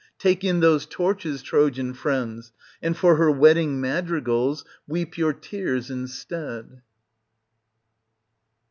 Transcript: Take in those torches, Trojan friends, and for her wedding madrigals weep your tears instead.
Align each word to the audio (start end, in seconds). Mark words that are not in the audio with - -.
Take 0.17 0.43
in 0.43 0.61
those 0.61 0.87
torches, 0.87 1.43
Trojan 1.43 1.93
friends, 1.93 2.51
and 2.81 2.97
for 2.97 3.17
her 3.17 3.29
wedding 3.29 3.79
madrigals 3.79 4.65
weep 4.87 5.15
your 5.15 5.31
tears 5.31 5.91
instead. 5.91 6.81